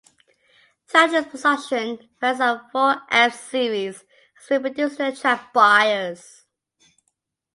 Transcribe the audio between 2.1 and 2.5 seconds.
variants